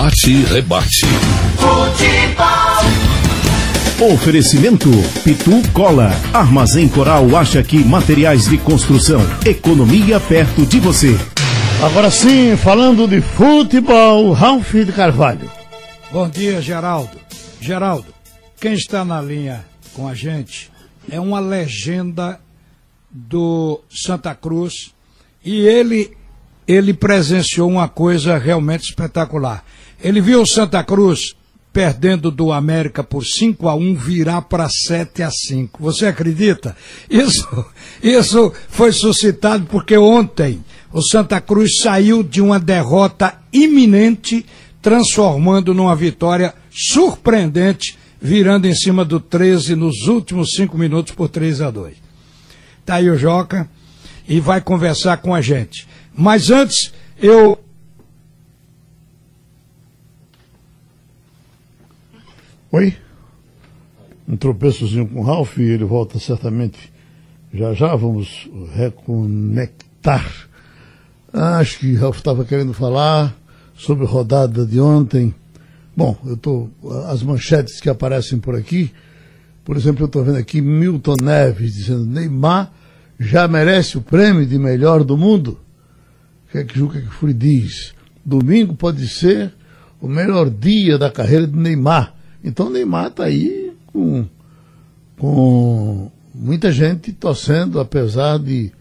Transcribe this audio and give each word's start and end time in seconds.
Bate 0.00 0.30
e 0.30 0.42
rebate. 0.44 1.04
Futebol. 1.58 2.86
Oferecimento 4.14 4.88
Pitu 5.22 5.60
Cola. 5.74 6.08
Armazém 6.32 6.88
Coral 6.88 7.36
acha 7.36 7.62
que 7.62 7.84
materiais 7.84 8.48
de 8.48 8.56
construção. 8.56 9.20
Economia 9.44 10.18
perto 10.18 10.64
de 10.64 10.80
você. 10.80 11.14
Agora 11.84 12.10
sim, 12.10 12.56
falando 12.56 13.06
de 13.06 13.20
futebol, 13.20 14.32
Ralf 14.32 14.72
de 14.72 14.90
Carvalho. 14.90 15.52
Bom 16.10 16.30
dia, 16.30 16.62
Geraldo. 16.62 17.20
Geraldo, 17.60 18.06
quem 18.58 18.72
está 18.72 19.04
na 19.04 19.20
linha 19.20 19.66
com 19.92 20.08
a 20.08 20.14
gente 20.14 20.72
é 21.10 21.20
uma 21.20 21.40
legenda 21.40 22.40
do 23.10 23.82
Santa 23.90 24.34
Cruz 24.34 24.94
e 25.44 25.58
ele 25.60 26.16
ele 26.66 26.94
presenciou 26.94 27.68
uma 27.68 27.88
coisa 27.88 28.38
realmente 28.38 28.84
espetacular. 28.84 29.62
Ele 30.02 30.20
viu 30.20 30.42
o 30.42 30.46
Santa 30.46 30.82
Cruz 30.82 31.34
perdendo 31.72 32.30
do 32.30 32.52
América 32.52 33.04
por 33.04 33.24
5 33.24 33.68
a 33.68 33.74
1 33.74 33.94
virar 33.94 34.42
para 34.42 34.68
7 34.68 35.22
a 35.22 35.30
5. 35.30 35.82
Você 35.82 36.06
acredita? 36.06 36.76
Isso, 37.08 37.46
isso 38.02 38.52
foi 38.68 38.92
suscitado 38.92 39.66
porque 39.66 39.96
ontem 39.96 40.64
o 40.92 41.00
Santa 41.00 41.40
Cruz 41.40 41.76
saiu 41.82 42.22
de 42.22 42.40
uma 42.40 42.58
derrota 42.58 43.38
iminente, 43.52 44.44
transformando 44.82 45.72
numa 45.72 45.94
vitória 45.94 46.54
surpreendente, 46.70 47.96
virando 48.20 48.66
em 48.66 48.74
cima 48.74 49.04
do 49.04 49.20
13 49.20 49.76
nos 49.76 50.08
últimos 50.08 50.54
5 50.54 50.76
minutos 50.76 51.14
por 51.14 51.28
3 51.28 51.60
a 51.60 51.70
2. 51.70 51.94
Tá 52.84 52.96
aí 52.96 53.08
o 53.08 53.16
Joca 53.16 53.68
e 54.28 54.40
vai 54.40 54.60
conversar 54.60 55.18
com 55.18 55.34
a 55.34 55.40
gente. 55.40 55.86
Mas 56.14 56.50
antes, 56.50 56.92
eu. 57.20 57.58
Oi? 62.72 62.94
Um 64.28 64.36
tropeçozinho 64.36 65.04
com 65.08 65.18
o 65.18 65.24
Ralph 65.24 65.58
e 65.58 65.62
ele 65.62 65.82
volta 65.82 66.20
certamente 66.20 66.78
já 67.52 67.74
já. 67.74 67.96
Vamos 67.96 68.48
reconectar. 68.72 70.24
Acho 71.32 71.80
que 71.80 71.94
Ralph 71.94 72.18
estava 72.18 72.44
querendo 72.44 72.72
falar 72.72 73.36
sobre 73.74 74.04
a 74.04 74.08
rodada 74.08 74.64
de 74.64 74.78
ontem. 74.78 75.34
Bom, 75.96 76.16
eu 76.24 76.36
tô. 76.36 76.68
As 77.08 77.24
manchetes 77.24 77.80
que 77.80 77.90
aparecem 77.90 78.38
por 78.38 78.54
aqui. 78.54 78.92
Por 79.64 79.76
exemplo, 79.76 80.04
eu 80.04 80.06
estou 80.06 80.22
vendo 80.22 80.38
aqui 80.38 80.60
Milton 80.60 81.16
Neves 81.20 81.74
dizendo 81.74 82.06
Neymar 82.06 82.72
já 83.18 83.48
merece 83.48 83.98
o 83.98 84.00
prêmio 84.00 84.46
de 84.46 84.56
melhor 84.60 85.02
do 85.02 85.16
mundo. 85.16 85.58
O 86.46 86.52
que 86.52 86.58
é 86.58 86.64
que 86.64 86.78
Juca 86.78 87.00
Kfouri 87.00 87.34
diz? 87.34 87.94
Domingo 88.24 88.76
pode 88.76 89.08
ser 89.08 89.52
o 90.00 90.06
melhor 90.06 90.48
dia 90.48 90.96
da 90.96 91.10
carreira 91.10 91.48
de 91.48 91.58
Neymar. 91.58 92.19
Então 92.42 92.70
Neymar 92.70 93.08
está 93.08 93.24
aí 93.24 93.72
com, 93.86 94.24
com 95.18 96.10
muita 96.34 96.72
gente 96.72 97.12
torcendo, 97.12 97.80
apesar 97.80 98.38
de 98.38 98.72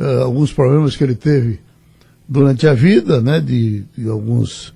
uh, 0.00 0.22
alguns 0.22 0.52
problemas 0.52 0.96
que 0.96 1.04
ele 1.04 1.14
teve 1.14 1.60
durante 2.28 2.66
a 2.66 2.74
vida, 2.74 3.20
né, 3.20 3.40
de, 3.40 3.84
de 3.96 4.08
alguns, 4.08 4.68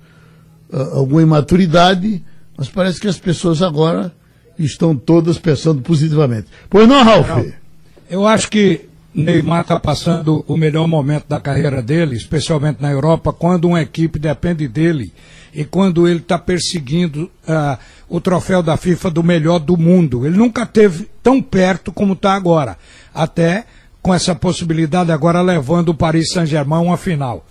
uh, 0.71 0.93
alguma 0.93 1.21
imaturidade, 1.21 2.23
mas 2.57 2.69
parece 2.69 2.99
que 2.99 3.07
as 3.07 3.17
pessoas 3.17 3.61
agora 3.61 4.13
estão 4.57 4.95
todas 4.95 5.37
pensando 5.37 5.81
positivamente. 5.81 6.47
Pois 6.69 6.87
não, 6.87 7.03
Ralf? 7.03 7.53
Eu 8.09 8.27
acho 8.27 8.49
que 8.49 8.90
Neymar 9.13 9.61
está 9.61 9.79
passando 9.79 10.43
o 10.47 10.55
melhor 10.55 10.87
momento 10.87 11.25
da 11.27 11.39
carreira 11.39 11.81
dele, 11.81 12.15
especialmente 12.15 12.81
na 12.81 12.89
Europa, 12.89 13.33
quando 13.33 13.65
uma 13.65 13.81
equipe 13.81 14.17
depende 14.17 14.67
dele 14.67 15.13
e 15.53 15.65
quando 15.65 16.07
ele 16.07 16.19
está 16.19 16.37
perseguindo 16.37 17.29
uh, 17.47 17.77
o 18.07 18.21
troféu 18.21 18.63
da 18.63 18.77
FIFA 18.77 19.11
do 19.11 19.23
melhor 19.23 19.59
do 19.59 19.75
mundo. 19.75 20.25
Ele 20.25 20.37
nunca 20.37 20.65
teve 20.65 21.09
tão 21.21 21.41
perto 21.41 21.91
como 21.91 22.13
está 22.13 22.33
agora, 22.33 22.77
até 23.13 23.65
com 24.01 24.13
essa 24.13 24.33
possibilidade 24.33 25.11
agora 25.11 25.41
levando 25.41 25.89
o 25.89 25.95
Paris 25.95 26.31
Saint-Germain 26.31 26.79
a 26.79 26.81
uma 26.81 26.97
final. 26.97 27.45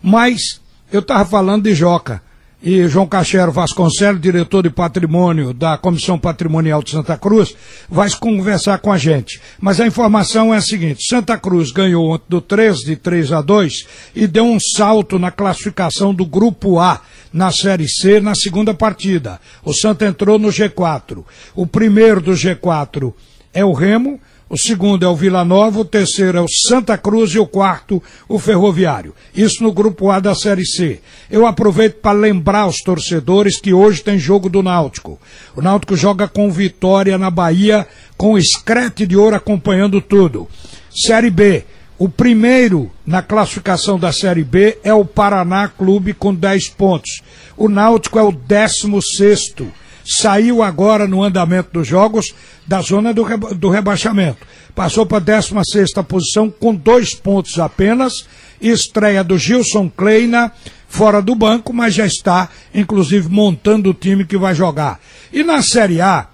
Mas 0.00 0.60
eu 0.92 1.00
estava 1.00 1.24
falando 1.24 1.64
de 1.64 1.74
Joca 1.74 2.22
e 2.64 2.88
João 2.88 3.06
Cachero 3.06 3.52
Vasconcelos, 3.52 4.22
diretor 4.22 4.62
de 4.62 4.70
patrimônio 4.70 5.52
da 5.52 5.76
Comissão 5.76 6.18
Patrimonial 6.18 6.82
de 6.82 6.92
Santa 6.92 7.14
Cruz, 7.14 7.54
vai 7.90 8.08
conversar 8.18 8.78
com 8.78 8.90
a 8.90 8.96
gente. 8.96 9.38
Mas 9.60 9.78
a 9.82 9.86
informação 9.86 10.54
é 10.54 10.56
a 10.56 10.62
seguinte: 10.62 11.06
Santa 11.06 11.36
Cruz 11.36 11.70
ganhou 11.70 12.12
ontem 12.12 12.24
do 12.26 12.40
13 12.40 12.86
de 12.86 12.96
3 12.96 13.32
a 13.32 13.42
2 13.42 13.86
e 14.16 14.26
deu 14.26 14.46
um 14.46 14.58
salto 14.58 15.18
na 15.18 15.30
classificação 15.30 16.14
do 16.14 16.24
Grupo 16.24 16.78
A 16.78 17.02
na 17.30 17.52
Série 17.52 17.86
C 17.86 18.18
na 18.18 18.34
segunda 18.34 18.72
partida. 18.72 19.38
O 19.62 19.74
Santa 19.74 20.06
entrou 20.06 20.38
no 20.38 20.48
G4. 20.48 21.22
O 21.54 21.66
primeiro 21.66 22.22
do 22.22 22.32
G4 22.32 23.12
é 23.52 23.62
o 23.62 23.74
Remo 23.74 24.18
o 24.54 24.56
segundo 24.56 25.04
é 25.04 25.08
o 25.08 25.16
Vila 25.16 25.44
Nova, 25.44 25.80
o 25.80 25.84
terceiro 25.84 26.38
é 26.38 26.40
o 26.40 26.46
Santa 26.48 26.96
Cruz 26.96 27.32
e 27.32 27.40
o 27.40 27.46
quarto 27.46 28.00
o 28.28 28.38
Ferroviário. 28.38 29.12
Isso 29.34 29.64
no 29.64 29.72
grupo 29.72 30.12
A 30.12 30.20
da 30.20 30.32
Série 30.32 30.64
C. 30.64 31.00
Eu 31.28 31.44
aproveito 31.44 31.94
para 31.94 32.16
lembrar 32.16 32.68
os 32.68 32.76
torcedores 32.76 33.60
que 33.60 33.74
hoje 33.74 34.04
tem 34.04 34.16
jogo 34.16 34.48
do 34.48 34.62
Náutico. 34.62 35.18
O 35.56 35.60
Náutico 35.60 35.96
joga 35.96 36.28
com 36.28 36.52
vitória 36.52 37.18
na 37.18 37.30
Bahia, 37.30 37.84
com 38.16 38.38
escrete 38.38 39.04
de 39.08 39.16
ouro 39.16 39.34
acompanhando 39.34 40.00
tudo. 40.00 40.48
Série 40.88 41.30
B. 41.30 41.64
O 41.98 42.08
primeiro 42.08 42.92
na 43.04 43.22
classificação 43.22 43.98
da 43.98 44.12
Série 44.12 44.44
B 44.44 44.78
é 44.84 44.94
o 44.94 45.04
Paraná 45.04 45.66
Clube 45.66 46.14
com 46.14 46.32
10 46.32 46.68
pontos. 46.68 47.22
O 47.56 47.68
Náutico 47.68 48.20
é 48.20 48.22
o 48.22 48.30
16 48.30 49.02
sexto 49.16 49.66
saiu 50.04 50.62
agora 50.62 51.08
no 51.08 51.22
andamento 51.22 51.70
dos 51.72 51.88
jogos 51.88 52.34
da 52.66 52.80
zona 52.80 53.12
do, 53.12 53.22
reba 53.22 53.54
do 53.54 53.70
rebaixamento. 53.70 54.46
Passou 54.74 55.06
para 55.06 55.18
a 55.18 55.20
16 55.20 55.92
posição 56.06 56.50
com 56.50 56.74
dois 56.74 57.14
pontos 57.14 57.58
apenas. 57.58 58.26
Estreia 58.60 59.22
do 59.22 59.38
Gilson 59.38 59.90
Kleina, 59.90 60.52
fora 60.88 61.20
do 61.20 61.34
banco, 61.34 61.72
mas 61.72 61.94
já 61.94 62.06
está, 62.06 62.48
inclusive, 62.74 63.28
montando 63.28 63.90
o 63.90 63.94
time 63.94 64.24
que 64.24 64.36
vai 64.36 64.54
jogar. 64.54 65.00
E 65.32 65.42
na 65.42 65.62
Série 65.62 66.00
A, 66.00 66.28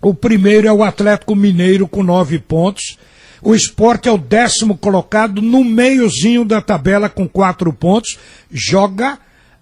o 0.00 0.14
primeiro 0.14 0.68
é 0.68 0.72
o 0.72 0.82
Atlético 0.82 1.34
Mineiro 1.34 1.88
com 1.88 2.02
nove 2.02 2.38
pontos. 2.38 2.98
O 3.42 3.54
esporte 3.54 4.08
é 4.08 4.12
o 4.12 4.18
décimo 4.18 4.76
colocado 4.76 5.40
no 5.40 5.64
meiozinho 5.64 6.44
da 6.44 6.60
tabela 6.60 7.08
com 7.08 7.28
quatro 7.28 7.72
pontos. 7.72 8.18
Joga 8.50 9.18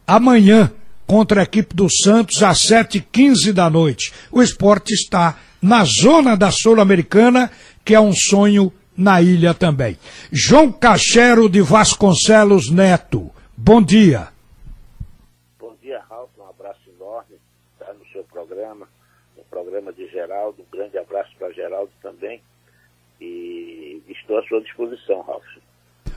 amanhã 0.06 0.70
contra 1.06 1.41
a 1.41 1.44
equipe 1.44 1.75
do 1.75 1.89
Santos 1.89 2.43
às 2.43 2.59
7h15 2.59 3.53
da 3.53 3.71
noite. 3.71 4.12
O 4.33 4.43
esporte 4.43 4.93
está 4.93 5.39
na 5.62 5.84
zona 5.84 6.37
da 6.37 6.50
Sul-Americana, 6.50 7.50
que 7.84 7.94
é 7.94 8.00
um 8.00 8.12
sonho 8.12 8.72
na 8.97 9.21
ilha 9.22 9.55
também. 9.55 9.97
João 10.33 10.72
Cachero 10.72 11.49
de 11.49 11.61
Vasconcelos 11.61 12.71
Neto, 12.71 13.31
bom 13.56 13.83
dia. 13.83 14.28
Bom 15.59 15.75
dia, 15.83 16.03
Ralf, 16.09 16.31
um 16.39 16.49
abraço 16.49 16.81
enorme 16.89 17.37
tá, 17.78 17.93
no 17.93 18.06
seu 18.12 18.25
programa, 18.25 18.88
no 19.37 19.44
programa 19.44 19.93
de 19.93 20.09
Geraldo, 20.09 20.62
um 20.62 20.77
grande 20.77 20.99
abraço 20.99 21.31
para 21.38 21.53
Geraldo 21.53 21.91
também 22.03 22.41
e 23.21 24.03
estou 24.09 24.38
à 24.38 24.43
sua 24.44 24.61
disposição, 24.61 25.23
Ralf. 25.23 25.44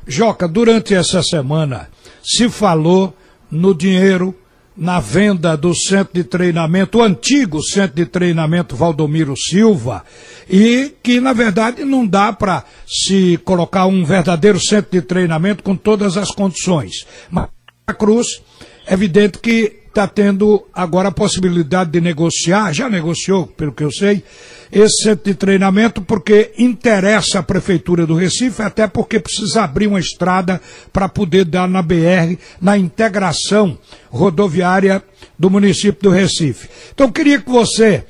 Joca, 0.08 0.48
durante 0.48 0.96
essa 0.96 1.22
semana 1.22 1.90
se 2.24 2.50
falou 2.50 3.14
no 3.52 3.76
dinheiro 3.76 4.36
na 4.80 5.02
venda 5.02 5.58
do 5.58 5.76
centro 5.76 6.14
de 6.14 6.24
treinamento, 6.24 7.00
o 7.00 7.04
antigo 7.04 7.62
centro 7.62 7.98
de 7.98 8.06
treinamento 8.06 8.78
Valdomiro 8.78 9.36
Silva, 9.38 10.06
e 10.50 10.94
que 11.04 11.20
na 11.20 11.34
verdade 11.34 11.84
não 11.84 12.08
dá 12.08 12.32
para 12.32 12.64
se 12.88 13.38
colocar 13.44 13.86
um 13.88 14.06
verdadeiro 14.06 14.60
centro 14.60 14.90
de 14.92 15.02
treinamento 15.02 15.64
com 15.64 15.76
todas 15.76 16.16
as 16.16 16.32
condições. 16.32 17.06
Mas 17.30 17.50
a 17.86 17.94
Cruz, 17.94 18.42
é 18.88 18.94
evidente 18.94 19.38
que 19.40 19.79
está 19.90 20.08
tendo 20.08 20.66
agora 20.74 21.10
a 21.10 21.12
possibilidade 21.12 21.92
de 21.92 22.00
negociar, 22.00 22.72
já 22.72 22.88
negociou, 22.88 23.48
pelo 23.48 23.72
que 23.72 23.84
eu 23.84 23.92
sei, 23.92 24.24
esse 24.72 25.04
centro 25.04 25.26
de 25.26 25.34
treinamento 25.34 26.02
porque 26.02 26.52
interessa 26.58 27.40
a 27.40 27.44
Prefeitura 27.44 28.06
do 28.06 28.16
Recife, 28.16 28.62
até 28.62 28.88
porque 28.88 29.20
precisa 29.20 29.64
abrir 29.64 29.88
uma 29.88 30.00
estrada 30.00 30.62
para 30.94 31.10
poder 31.10 31.44
dar 31.44 31.68
na 31.68 31.82
BR, 31.82 32.38
na 32.62 32.78
integração 32.78 33.78
rodoviária 34.10 35.04
do 35.38 35.50
município 35.50 36.04
do 36.04 36.10
Recife. 36.12 36.70
Então, 36.94 37.12
queria 37.12 37.42
que 37.42 37.50
você, 37.50 38.04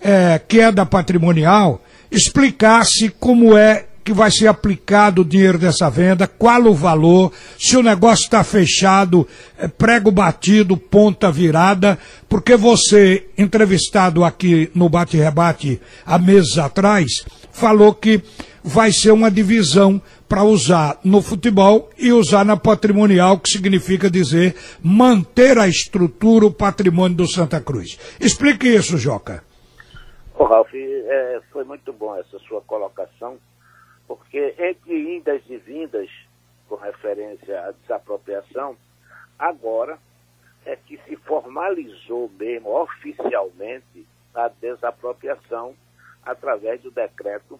é, 0.00 0.40
que 0.48 0.60
é 0.60 0.72
da 0.72 0.86
patrimonial, 0.86 1.84
explicasse 2.10 3.10
como 3.20 3.56
é 3.56 3.84
que 4.06 4.12
vai 4.12 4.30
ser 4.30 4.46
aplicado 4.46 5.22
o 5.22 5.24
dinheiro 5.24 5.58
dessa 5.58 5.90
venda, 5.90 6.28
qual 6.28 6.62
o 6.66 6.72
valor, 6.72 7.32
se 7.58 7.76
o 7.76 7.82
negócio 7.82 8.22
está 8.22 8.44
fechado, 8.44 9.26
é 9.58 9.66
prego 9.66 10.12
batido, 10.12 10.76
ponta 10.76 11.28
virada, 11.32 11.98
porque 12.28 12.54
você, 12.54 13.26
entrevistado 13.36 14.22
aqui 14.22 14.70
no 14.76 14.88
Bate-Rebate 14.88 15.80
há 16.06 16.16
meses 16.20 16.56
atrás, 16.56 17.24
falou 17.50 17.92
que 17.92 18.22
vai 18.62 18.92
ser 18.92 19.10
uma 19.10 19.28
divisão 19.28 20.00
para 20.28 20.44
usar 20.44 21.00
no 21.02 21.20
futebol 21.20 21.90
e 21.98 22.12
usar 22.12 22.44
na 22.44 22.56
patrimonial, 22.56 23.40
que 23.40 23.50
significa 23.50 24.08
dizer 24.08 24.54
manter 24.80 25.58
a 25.58 25.66
estrutura, 25.66 26.46
o 26.46 26.52
patrimônio 26.52 27.16
do 27.16 27.26
Santa 27.26 27.60
Cruz. 27.60 27.98
Explique 28.20 28.68
isso, 28.68 28.96
Joca. 28.98 29.42
Ô, 30.38 30.44
Ralf, 30.44 30.72
é, 30.72 31.40
foi 31.52 31.64
muito 31.64 31.92
bom 31.92 32.14
essa 32.14 32.38
sua 32.46 32.60
colocação, 32.60 33.36
porque 34.06 34.54
entre 34.58 35.16
indas 35.16 35.42
e 35.48 35.56
vindas, 35.56 36.10
com 36.68 36.76
referência 36.76 37.60
à 37.60 37.72
desapropriação, 37.72 38.76
agora 39.38 39.98
é 40.64 40.76
que 40.76 40.98
se 40.98 41.16
formalizou 41.16 42.30
mesmo 42.38 42.70
oficialmente 42.70 44.06
a 44.34 44.48
desapropriação 44.48 45.74
através 46.24 46.82
do 46.82 46.90
decreto 46.90 47.58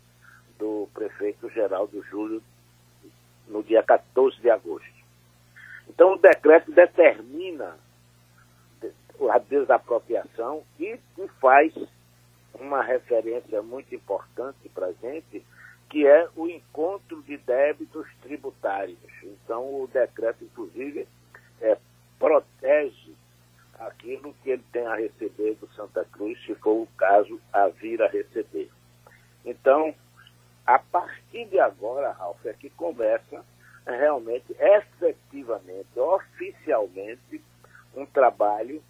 do 0.58 0.88
prefeito 0.92 1.48
Geraldo 1.50 2.02
Júlio 2.04 2.42
no 3.46 3.62
dia 3.62 3.82
14 3.82 4.40
de 4.40 4.50
agosto. 4.50 4.96
Então, 5.88 6.14
o 6.14 6.18
decreto 6.18 6.72
determina 6.72 7.78
a 9.30 9.38
desapropriação 9.38 10.64
e, 10.78 10.98
e 11.18 11.28
faz 11.40 11.72
uma 12.54 12.82
referência 12.82 13.62
muito 13.62 13.94
importante 13.94 14.68
para 14.74 14.86
a 14.86 14.92
gente, 14.92 15.44
que 15.88 16.06
é 16.06 16.28
o 16.34 16.48
encontro 16.48 17.22
de 17.22 17.36
débitos 17.38 18.06
tributários. 18.22 18.98
Então, 19.22 19.62
o 19.62 19.88
decreto, 19.92 20.44
inclusive, 20.44 21.06
é, 21.60 21.76
protege 22.18 23.14
aquilo 23.78 24.34
que 24.42 24.50
ele 24.50 24.64
tem 24.72 24.86
a 24.86 24.96
receber 24.96 25.54
do 25.54 25.68
Santa 25.74 26.04
Cruz, 26.04 26.38
se 26.44 26.54
for 26.56 26.82
o 26.82 26.88
caso, 26.96 27.40
a 27.52 27.68
vir 27.68 28.02
a 28.02 28.08
receber. 28.08 28.70
Então, 29.44 29.94
a 30.66 30.78
partir 30.78 31.44
de 31.46 31.60
agora, 31.60 32.12
Ralf, 32.12 32.44
é 32.46 32.52
que 32.52 32.70
começa 32.70 33.44
realmente, 33.86 34.56
efetivamente, 34.58 35.88
oficialmente, 35.98 37.40
um 37.94 38.04
trabalho 38.04 38.82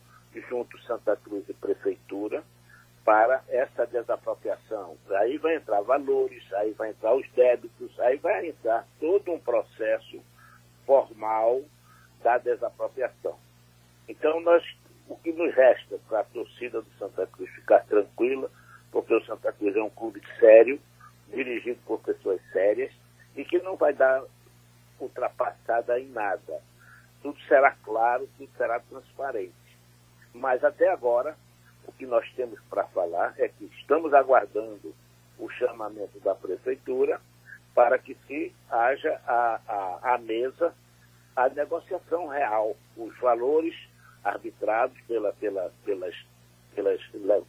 junto 0.49 0.81
Santa 0.83 1.17
Cruz 1.17 1.49
e 1.49 1.55
Prefeitura 1.55 2.43
para 3.07 3.41
essa 3.49 3.87
desapropriação. 3.87 4.97
Aí 5.11 5.39
vai 5.39 5.55
entrar 5.55 5.81
valores, 5.83 6.43
aí 6.55 6.73
vai 6.73 6.91
entrar 6.91 7.15
os 7.15 7.27
débitos, 7.31 7.99
aí 8.01 8.17
vai 8.17 8.49
entrar 8.49 8.85
todo 8.99 9.33
um 9.33 9.39
processo 9.39 10.21
formal 10.85 11.63
da 12.25 12.37
desapropriação. 12.39 13.39
Então, 14.09 14.41
nós, 14.41 14.65
o 15.09 15.17
que 15.17 15.33
nos 15.33 15.55
resta 15.55 15.99
para 16.09 16.21
a 16.21 16.25
torcida 16.25 16.83
do 16.83 16.91
Santa 16.99 17.29
Cruz 17.29 17.49
ficar 17.51 17.85
tranquila, 17.87 18.51
porque 18.91 19.15
o 19.15 19.25
Santa 19.25 19.53
Cruz 19.53 19.77
é 19.77 19.83
um 19.83 19.91
clube 19.91 20.21
sério, 20.41 20.81
dirigido 21.29 21.79
por 21.87 22.01
pessoas 22.01 22.41
sérias 22.53 22.93
e 23.37 23.45
que 23.45 23.61
não 23.61 23.77
vai 23.77 23.93
dar 23.93 24.25
ultrapassada 24.99 26.01
em 26.01 26.09
nada. 26.09 26.61
Tudo 27.23 27.39
será 27.43 27.71
claro, 27.71 28.29
tudo 28.37 28.51
será 28.57 28.81
transparente. 28.81 29.55
Mas 30.35 30.65
até 30.65 30.89
agora, 30.89 31.37
o 31.87 31.93
que 31.93 32.07
nós 32.07 32.31
temos 32.35 32.59
para 32.69 32.85
falar 32.89 33.35
é 33.39 33.49
que 33.49 33.65
estamos 33.79 34.13
aguardando 34.13 34.95
o 35.39 35.49
chamamento 35.51 36.19
da 36.21 36.35
prefeitura 36.35 37.21
para 37.75 37.99
que 37.99 38.17
se 38.27 38.55
haja 38.71 39.21
a 39.27 40.19
mesa 40.19 40.75
a 41.35 41.51
negociação 41.51 42.29
real, 42.29 42.75
os 42.97 43.15
valores 43.19 43.75
arbitrados 44.25 44.99
pela, 45.07 45.35
pela, 45.35 45.71
pelas, 45.85 46.15
pelas, 46.75 47.01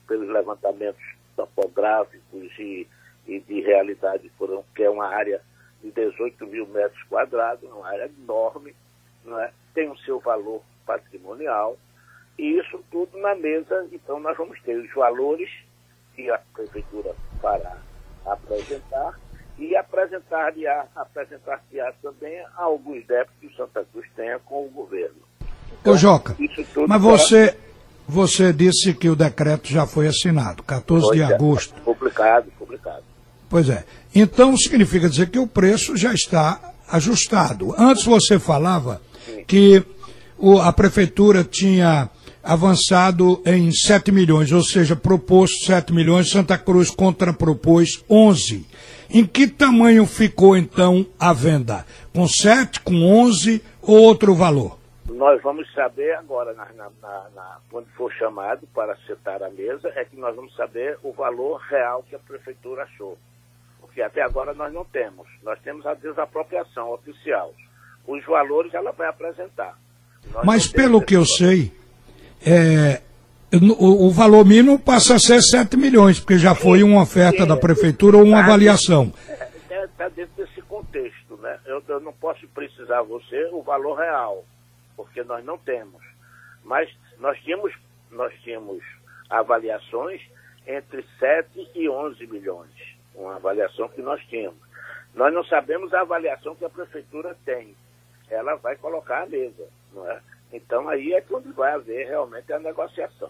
pelos 0.06 0.28
levantamentos 0.28 1.02
topográficos 1.38 2.52
e 2.60 2.86
e 3.28 3.40
de 3.42 3.62
realidade 3.62 4.30
foram, 4.38 4.64
que 4.74 4.84
é 4.84 4.90
uma 4.90 5.08
área 5.08 5.42
de 5.84 5.92
18 5.92 6.48
mil 6.48 6.66
metros 6.68 7.02
quadrados, 7.04 7.70
uma 7.70 7.88
área 7.88 8.10
enorme, 8.24 8.74
é? 9.28 9.52
tem 9.74 9.90
o 9.90 9.98
seu 10.00 10.20
valor 10.20 10.64
patrimonial, 10.86 11.78
e 12.38 12.60
isso 12.60 12.80
tudo 12.92 13.18
na 13.18 13.36
mesa, 13.36 13.88
então 13.92 14.20
nós 14.20 14.38
vamos 14.38 14.62
ter 14.62 14.76
os 14.76 14.94
valores 14.94 15.50
que 16.16 16.30
a 16.30 16.40
prefeitura 16.54 17.16
fará 17.42 17.78
apresentar 18.26 19.20
e 19.58 19.76
apresentar-se-á 19.76 20.86
apresentar 20.96 21.62
também 22.02 22.44
alguns 22.56 23.06
débitos 23.06 23.36
que 23.40 23.48
o 23.48 23.56
Santa 23.56 23.84
Cruz 23.92 24.06
tenha 24.16 24.38
com 24.40 24.66
o 24.66 24.70
governo. 24.70 25.16
Então, 25.82 25.94
Ô 25.94 25.98
Joca, 25.98 26.36
mas 26.88 27.02
você, 27.02 27.58
você 28.08 28.54
disse 28.54 28.94
que 28.94 29.10
o 29.10 29.16
decreto 29.16 29.68
já 29.68 29.88
foi 29.88 30.08
assinado, 30.08 30.62
14 30.64 31.12
de 31.12 31.22
é, 31.22 31.26
agosto. 31.26 31.80
publicado, 31.82 32.52
publicado. 32.58 33.04
Pois 33.50 33.70
é. 33.70 33.84
Então 34.14 34.56
significa 34.58 35.10
dizer 35.10 35.30
que 35.30 35.40
o 35.40 35.48
preço 35.48 35.96
já 35.96 36.14
está 36.14 36.74
ajustado. 36.90 37.74
Antes 37.78 38.06
você 38.06 38.38
falava 38.38 39.02
que 39.48 39.84
o, 40.38 40.60
a 40.60 40.72
prefeitura 40.72 41.44
tinha 41.44 42.10
avançado 42.48 43.42
em 43.46 43.72
7 43.72 44.12
milhões, 44.12 44.52
ou 44.52 44.64
seja, 44.64 44.96
proposto 44.96 45.66
7 45.66 45.94
milhões, 45.94 46.32
Santa 46.32 46.58
Cruz 46.58 46.90
contrapropôs 46.90 48.04
11. 48.10 48.66
Em 49.10 49.26
que 49.26 49.48
tamanho 49.48 50.06
ficou 50.06 50.56
então 50.58 51.06
a 51.20 51.34
venda? 51.34 51.86
Com 52.14 52.28
7, 52.28 52.82
com 52.82 52.96
11 53.04 53.64
ou 53.82 53.98
outro 53.98 54.34
valor? 54.34 54.78
Nós 55.10 55.42
vamos 55.42 55.72
saber 55.74 56.14
agora, 56.16 56.54
na, 56.54 56.66
na, 56.76 56.90
na, 57.36 57.58
quando 57.72 57.88
for 57.96 58.12
chamado 58.14 58.68
para 58.74 58.96
setar 59.08 59.42
a 59.44 59.50
mesa, 59.50 59.92
é 59.96 60.04
que 60.04 60.18
nós 60.18 60.36
vamos 60.36 60.56
saber 60.56 60.98
o 61.04 61.12
valor 61.12 61.60
real 61.70 62.04
que 62.10 62.16
a 62.16 62.20
prefeitura 62.20 62.84
achou 62.84 63.18
que 63.98 64.02
até 64.04 64.22
agora 64.22 64.54
nós 64.54 64.72
não 64.72 64.86
temos. 64.86 65.28
Nós 65.42 65.60
temos 65.62 65.84
a 65.88 65.96
desapropriação 65.96 66.94
oficial. 66.94 67.52
Os 68.06 68.24
valores 68.26 68.72
ela 68.72 68.92
vai 68.92 69.08
apresentar. 69.08 69.76
Nós 70.32 70.46
Mas 70.46 70.68
pelo 70.68 71.02
que 71.02 71.16
eu 71.16 71.26
sei, 71.26 71.72
é, 72.46 73.02
o, 73.54 74.08
o, 74.08 74.12
valor 74.12 74.46
mínimo 74.46 74.80
passa 74.80 75.16
a 75.16 75.20
ser 75.20 75.42
7 75.42 75.78
milhões, 75.78 76.20
porque 76.20 76.38
já 76.38 76.54
foi 76.54 76.84
uma 76.84 77.02
oferta 77.02 77.46
da 77.46 77.58
prefeitura 77.58 78.18
ou 78.18 78.24
uma 78.24 78.40
avaliação. 78.40 79.14
Está 79.30 80.04
é, 80.04 80.08
é, 80.08 80.10
dentro 80.10 80.46
desse 80.46 80.62
contexto. 80.64 81.38
Né? 81.38 81.60
Eu, 81.66 81.84
eu 81.88 82.00
não 82.00 82.14
posso 82.14 82.48
precisar 82.50 83.02
você 83.02 83.50
o 83.52 83.62
valor 83.62 83.96
real, 83.96 84.46
porque 84.96 85.24
nós 85.24 85.44
não 85.46 85.58
temos. 85.58 86.02
Mas 86.64 86.90
nós 87.20 87.38
tínhamos, 87.40 87.74
nós 88.12 88.34
tínhamos 88.44 88.84
avaliações 89.30 90.22
entre 90.66 91.06
7 91.20 91.70
e 91.76 91.90
11 91.90 92.28
milhões 92.28 92.98
uma 93.18 93.36
avaliação 93.36 93.90
que 93.90 94.02
nós 94.02 94.22
tínhamos. 94.28 94.60
Nós 95.14 95.34
não 95.34 95.44
sabemos 95.44 95.94
a 95.94 96.02
avaliação 96.02 96.56
que 96.56 96.64
a 96.64 96.70
prefeitura 96.70 97.36
tem. 97.44 97.76
Ela 98.30 98.56
vai 98.56 98.76
colocar 98.76 99.24
à 99.24 99.26
mesa, 99.26 99.68
não 99.94 100.10
é? 100.10 100.22
Então 100.52 100.88
aí 100.88 101.14
é 101.14 101.22
quando 101.22 101.54
vai 101.54 101.74
haver 101.74 102.08
realmente 102.08 102.52
a 102.52 102.60
negociação. 102.60 103.30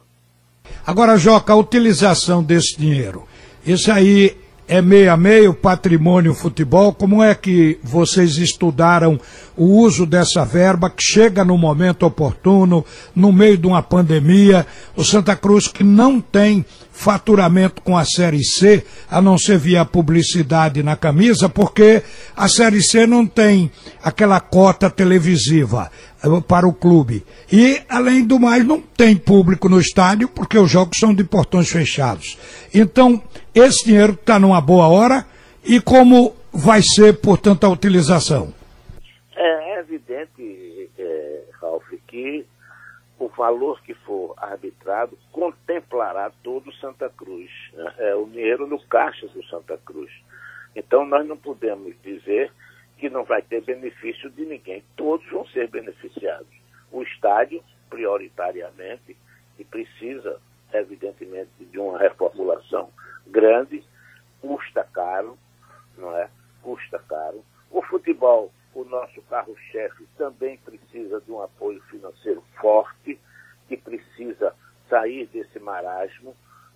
Agora, 0.86 1.17
Joca, 1.17 1.53
a 1.53 1.55
utilização 1.55 2.43
desse 2.43 2.77
dinheiro, 2.77 3.27
isso 3.65 3.91
aí 3.91 4.38
é 4.67 4.81
meio 4.81 5.12
a 5.12 5.17
meio 5.17 5.53
patrimônio 5.53 6.33
futebol? 6.33 6.93
Como 6.93 7.24
é 7.24 7.33
que 7.33 7.79
vocês 7.81 8.38
estudaram 8.38 9.19
o 9.55 9.63
uso 9.63 10.05
dessa 10.05 10.43
verba 10.43 10.89
que 10.89 11.01
chega 11.01 11.45
no 11.45 11.57
momento 11.57 12.05
oportuno, 12.05 12.86
no 13.15 13.31
meio 13.31 13.57
de 13.57 13.65
uma 13.65 13.81
pandemia? 13.81 14.67
O 14.95 15.05
Santa 15.05 15.36
Cruz 15.36 15.67
que 15.67 15.83
não 15.83 16.19
tem 16.19 16.65
faturamento 16.98 17.84
com 17.84 17.96
a 17.96 18.04
Série 18.04 18.44
C, 18.44 18.84
a 19.08 19.22
não 19.22 19.38
ser 19.38 19.60
via 19.60 19.86
publicidade 19.86 20.82
na 20.82 20.96
camisa, 20.96 21.48
porque 21.48 22.01
a 22.36 22.48
Série 22.50 22.82
C 22.82 23.06
não 23.06 23.25
tem 23.25 23.72
aquela 24.04 24.39
cota 24.39 24.89
televisiva 24.89 25.92
eh, 26.24 26.42
para 26.48 26.68
o 26.68 26.74
clube. 26.74 27.24
E, 27.54 27.80
além 27.88 28.25
do 28.25 28.39
mais, 28.39 28.66
não 28.66 28.82
tem 28.82 29.16
público 29.16 29.70
no 29.70 29.80
estádio, 29.80 30.27
porque 30.27 30.58
os 30.58 30.72
jogos 30.72 30.98
são 31.00 31.13
de 31.13 31.24
portões 31.24 31.70
fechados. 31.70 32.36
Então, 32.74 33.22
esse 33.54 33.86
dinheiro 33.86 34.13
está 34.13 34.39
numa 34.39 34.60
boa 34.60 34.88
hora 34.88 35.24
e 35.63 35.80
como 35.80 36.36
vai 36.51 36.82
ser, 36.82 37.22
portanto, 37.22 37.63
a 37.63 37.70
utilização? 37.70 38.51
É 39.36 39.80
evidente, 39.82 40.89
é, 40.98 41.44
Ralf, 41.62 41.84
que 42.08 42.44
o 43.19 43.27
valor 43.29 43.81
que 43.81 43.93
for 43.93 44.33
arbitrado 44.38 45.17
contemplará 45.31 46.31
todo 46.43 46.74
Santa 46.75 47.09
Cruz. 47.09 47.50
Né? 47.74 47.93
É 47.97 48.15
o 48.15 48.25
dinheiro 48.25 48.67
no 48.67 48.79
caixa 48.88 49.27
do 49.27 49.43
Santa 49.45 49.77
Cruz. 49.77 50.12
Então 50.75 51.05
nós 51.05 51.25
não 51.27 51.38
podemos 51.38 51.95
dizer 52.01 52.51
que 52.97 53.09
não 53.09 53.24
vai 53.24 53.41
ter 53.41 53.62
benefício 53.62 54.29
de 54.29 54.45
ninguém. 54.45 54.83
Todos 54.95 55.27
vão 55.29 55.45
ser 55.47 55.67
beneficiados. 55.69 56.47
O 56.91 57.01
estádio, 57.03 57.63
prioritariamente, 57.89 59.17
e 59.57 59.63
precisa, 59.63 60.39
evidentemente, 60.74 61.50
de 61.59 61.79
uma 61.79 61.97
reformulação 61.97 62.89
grande, 63.25 63.83
custa 64.41 64.83
caro, 64.93 65.38
não 65.97 66.15
é? 66.15 66.29
Custa 66.62 67.00
caro. 67.00 67.43
O 67.71 67.81
futebol 67.81 68.51
o 68.77 68.86
nosso 68.86 69.24
carro-chefe 69.24 70.05
também 70.17 70.57
precisa 70.57 71.19
de 71.21 71.31
um 71.31 71.41
apoio 71.41 71.81
financeiro 71.89 72.43
forte, 72.62 73.19
que 73.67 73.75
precisa 73.75 74.53
sair 74.88 75.25
desse 75.27 75.59
marasmo, 75.59 76.35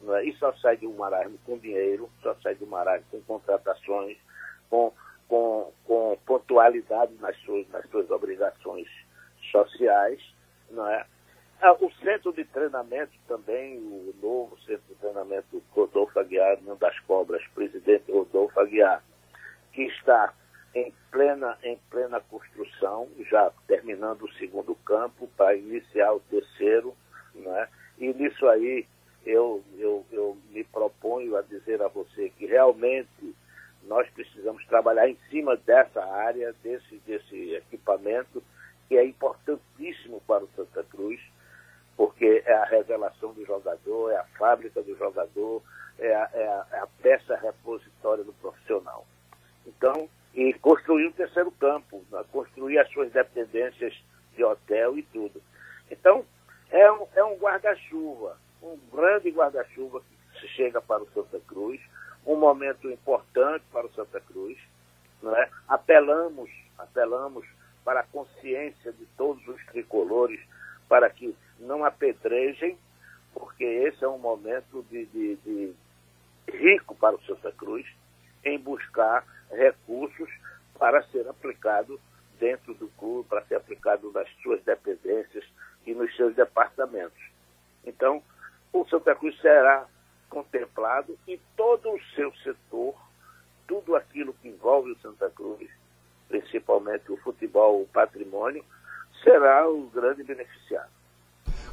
é? 0.09 0.25
e 0.25 0.30
só 0.41 0.51
sai 0.55 0.75
de 0.75 0.88
um 0.88 0.95
marasmo 0.95 1.38
com 1.45 1.57
dinheiro, 1.60 2.10
só 2.24 2.36
sai 2.41 2.55
de 2.55 2.63
um 2.63 2.67
marasmo 2.67 3.05
com 3.12 3.21
contratações. 3.21 4.17
com, 4.69 4.91
com, 5.27 5.71
com 5.86 6.17
pontualidade 6.25 7.13
nas 7.21 7.38
suas, 7.43 7.69
nas 7.69 7.88
suas 7.89 8.10
obrigações 8.10 8.88
sociais, 9.51 10.19
não 10.69 10.86
é? 10.88 11.05
Ah, 11.62 11.74
o 11.74 11.91
centro 12.03 12.33
de 12.33 12.43
treinamento 12.43 13.13
também, 13.27 13.77
o 13.77 14.15
novo 14.19 14.60
centro 14.62 14.83
de 14.89 14.95
treinamento 14.95 15.62
Rodolfo 15.71 16.19
Aguiar, 16.19 16.60
Ninho 16.62 16.75
das 16.75 17.00
Cobras, 17.01 17.45
presidente 17.53 18.12
Rodolfo 18.12 18.60
Aguiar, 18.60 19.03
que 19.71 19.83
está 19.83 20.33
em 20.74 20.91
plena, 21.12 21.57
em 21.63 21.77
plena 21.89 22.19
construção, 22.19 23.07
já 23.29 23.51
terminando 23.67 24.24
o 24.24 24.33
segundo 24.33 24.74
campo, 24.83 25.29
para 25.38 25.55
iniciar 25.55 26.13
o 26.13 26.19
terceiro. 26.21 26.95
Né? 27.36 27.67
E 28.00 28.12
nisso 28.13 28.48
aí 28.48 28.88
proponho 31.31 31.38
a 31.38 31.41
dizer 31.41 31.81
a 31.81 31.88
você 31.88 32.29
que 32.38 32.45
realmente 32.45 33.35
nós 33.83 34.07
precisamos 34.11 34.65
trabalhar 34.67 35.07
em 35.07 35.17
cima 35.29 35.55
dessa 35.55 36.03
área, 36.03 36.53
desse, 36.61 36.97
desse 37.05 37.55
equipamento, 37.55 38.43
que 38.88 38.97
é 38.97 39.05
importantíssimo 39.05 40.21
para 40.27 40.43
o 40.43 40.50
Santa 40.55 40.83
Cruz, 40.83 41.19
porque 41.95 42.43
é 42.45 42.53
a 42.53 42.65
revelação 42.65 43.33
do 43.33 43.45
jogador, 43.45 44.11
é 44.11 44.17
a 44.17 44.25
fábrica 44.38 44.81
do 44.83 44.95
jogador, 44.97 45.63
é 45.97 46.13
a, 46.13 46.29
é 46.33 46.47
a, 46.47 46.67
é 46.73 46.79
a 46.79 46.88
peça 47.01 47.35
repositória 47.38 48.23
do 48.23 48.33
profissional. 48.33 49.05
Então, 49.65 50.09
e 50.33 50.53
construir 50.53 51.07
o 51.07 51.13
terceiro 51.13 51.51
campo, 51.51 52.03
né? 52.11 52.23
construir 52.31 52.77
as 52.77 52.89
suas 52.91 53.11
dependências 53.11 53.93
de 54.35 54.43
hotel 54.43 54.97
e 54.97 55.03
tudo. 55.03 55.41
Então, 55.89 56.25
é 56.69 56.91
um, 56.91 57.07
é 57.15 57.23
um 57.23 57.35
guarda-chuva, 57.35 58.38
um 58.61 58.77
grande 58.91 59.29
guarda-chuva 59.29 60.00
que 60.01 60.21
chega 60.50 60.81
para 60.81 61.03
o 61.03 61.10
Santa 61.13 61.39
Cruz, 61.48 61.79
um 62.25 62.36
momento 62.36 62.89
importante 62.89 63.63
para 63.71 63.86
o 63.86 63.93
Santa 63.93 64.19
Cruz. 64.19 64.57
Né? 65.21 65.50
Apelamos, 65.67 66.50
apelamos 66.77 67.45
para 67.83 68.01
a 68.01 68.07
consciência 68.07 68.91
de 68.91 69.05
todos 69.17 69.45
os 69.48 69.63
tricolores 69.67 70.39
para 70.88 71.10
que 71.10 71.36
não 71.60 71.86
apedrejem, 71.86 72.77
porque 73.33 73.63
esse 73.63 74.03
é 74.03 74.07
um 74.07 74.17
momento 74.17 74.86
de, 74.89 75.05
de, 75.05 75.36
de 75.38 75.75
rico 76.51 76.95
para 76.95 77.15
o 77.15 77.21
Santa 77.24 77.51
Cruz 77.51 77.88
em 78.43 78.60
buscar 78.60 79.25
recursos 79.51 80.29
para 80.77 81.03
ser 81.03 81.27
aplicado 81.27 82.00
dentro 82.39 82.74
do 82.74 82.88
clube, 82.98 83.29
para 83.29 83.45
ser 83.45 83.55
aplicado 83.55 84.12
nas 84.12 84.27
suas 84.41 84.62
dependências 84.63 85.45
e 85.86 85.93
nos 85.93 86.13
seus 86.15 86.36
departamentos. 86.36 87.21
Então, 87.86 88.21
o 88.74 88.86
Santa 88.88 89.15
Cruz 89.15 89.39
será 89.39 89.88
contemplado 90.31 91.17
e 91.27 91.38
todo 91.57 91.89
o 91.89 92.00
seu 92.15 92.31
setor, 92.41 92.95
tudo 93.67 93.95
aquilo 93.95 94.33
que 94.41 94.47
envolve 94.47 94.91
o 94.91 95.00
Santa 95.00 95.29
Cruz, 95.29 95.69
principalmente 96.29 97.11
o 97.11 97.17
futebol, 97.17 97.81
o 97.81 97.88
patrimônio, 97.88 98.63
será 99.21 99.69
o 99.69 99.89
grande 99.93 100.23
beneficiado. 100.23 100.89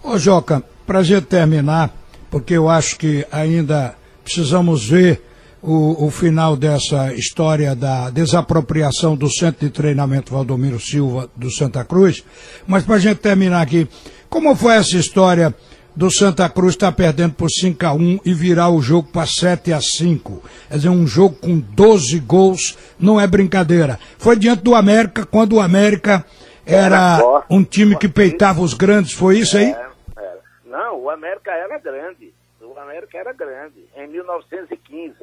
Ô 0.02 0.18
Joca, 0.18 0.62
para 0.84 0.98
a 0.98 1.02
gente 1.02 1.26
terminar, 1.26 1.92
porque 2.30 2.54
eu 2.54 2.68
acho 2.68 2.98
que 2.98 3.24
ainda 3.30 3.96
precisamos 4.24 4.88
ver 4.88 5.22
o, 5.62 6.06
o, 6.06 6.10
final 6.10 6.56
dessa 6.56 7.12
história 7.14 7.74
da 7.74 8.10
desapropriação 8.10 9.16
do 9.16 9.28
Centro 9.28 9.66
de 9.66 9.72
Treinamento 9.72 10.32
Valdomiro 10.32 10.78
Silva 10.78 11.28
do 11.34 11.50
Santa 11.50 11.84
Cruz. 11.84 12.24
Mas 12.66 12.84
para 12.84 12.96
a 12.96 13.00
gente 13.00 13.18
terminar 13.18 13.62
aqui, 13.62 13.88
como 14.28 14.54
foi 14.54 14.74
essa 14.74 14.96
história 14.96 15.54
do 15.98 16.12
Santa 16.12 16.48
Cruz 16.48 16.74
estar 16.74 16.92
tá 16.92 16.96
perdendo 16.96 17.34
por 17.34 17.50
5 17.50 17.84
a 17.84 17.92
1 17.92 18.20
e 18.24 18.32
virar 18.32 18.70
o 18.70 18.80
jogo 18.80 19.08
para 19.10 19.26
7 19.26 19.72
a 19.72 19.80
5? 19.80 20.40
Quer 20.68 20.76
dizer, 20.76 20.88
um 20.90 21.04
jogo 21.08 21.34
com 21.34 21.58
12 21.58 22.20
gols 22.20 22.78
não 23.00 23.20
é 23.20 23.26
brincadeira. 23.26 23.98
Foi 24.16 24.36
diante 24.36 24.62
do 24.62 24.76
América, 24.76 25.26
quando 25.26 25.56
o 25.56 25.60
América 25.60 26.24
era 26.64 27.18
um 27.50 27.64
time 27.64 27.98
que 27.98 28.08
peitava 28.08 28.60
os 28.60 28.74
grandes, 28.74 29.12
foi 29.12 29.40
isso 29.40 29.58
aí? 29.58 29.72
É, 29.72 29.90
é. 30.18 30.38
Não, 30.66 31.00
o 31.00 31.10
América 31.10 31.50
era 31.50 31.76
grande. 31.78 32.32
O 32.60 32.78
América 32.78 33.18
era 33.18 33.32
grande. 33.32 33.84
Em 33.96 34.06
1915 34.06 35.16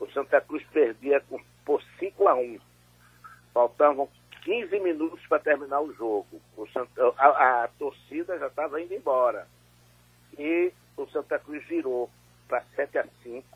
o 0.00 0.10
Santa 0.12 0.40
Cruz 0.40 0.64
perdia 0.72 1.22
por 1.62 1.82
5 1.98 2.26
a 2.26 2.34
1. 2.36 2.58
Faltavam 3.52 4.08
15 4.44 4.80
minutos 4.80 5.20
para 5.28 5.40
terminar 5.40 5.82
o 5.82 5.92
jogo. 5.92 6.40
O 6.56 6.66
Santa, 6.68 6.90
a, 7.18 7.64
a 7.64 7.68
torcida 7.78 8.38
já 8.38 8.46
estava 8.46 8.80
indo 8.80 8.94
embora. 8.94 9.46
E 10.40 10.72
o 10.96 11.06
Santa 11.08 11.38
Cruz 11.38 11.62
virou 11.66 12.08
para 12.48 12.64
7 12.74 12.96
a 12.96 13.06
5 13.22 13.46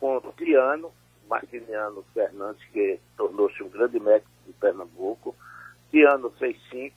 com 0.00 0.16
o 0.16 0.32
Tiano, 0.32 0.90
Martiniano 1.28 2.02
Fernandes, 2.14 2.64
que 2.72 2.98
tornou-se 3.18 3.62
um 3.62 3.68
grande 3.68 4.00
médico 4.00 4.30
de 4.46 4.54
Pernambuco. 4.54 5.36
Tiano 5.90 6.30
fez 6.38 6.56
5, 6.70 6.96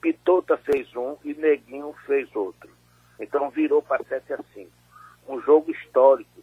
Pitota 0.00 0.56
fez 0.56 0.92
um 0.96 1.16
e 1.22 1.32
Neguinho 1.32 1.94
fez 2.06 2.28
outro. 2.34 2.68
Então 3.20 3.50
virou 3.50 3.80
para 3.80 4.02
7 4.02 4.32
a 4.32 4.42
5. 4.52 4.68
Um 5.28 5.40
jogo 5.42 5.70
histórico 5.70 6.42